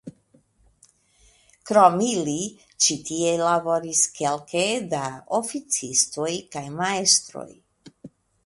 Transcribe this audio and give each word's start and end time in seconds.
Krom 1.71 1.97
ili 2.05 2.33
ĉi 2.85 2.97
tie 3.09 3.35
laboris 3.43 4.03
kelke 4.17 4.65
da 4.95 5.05
oficistoj 5.41 6.31
kaj 6.57 6.69
majstroj. 6.83 7.49